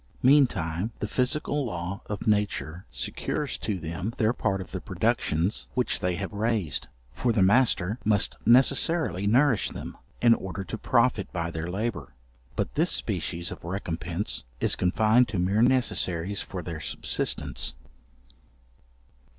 [0.23, 5.99] Meantime, the physical law of nature secures to them their part of the productions which
[5.99, 11.51] they have raised; for the master must necessarily nourish them, in order to profit by
[11.51, 12.15] their labour.
[12.55, 17.75] But this species of recompence is confined to mere necessaries for their subsistence.